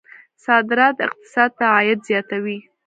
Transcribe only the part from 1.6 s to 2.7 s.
عاید زیاتوي.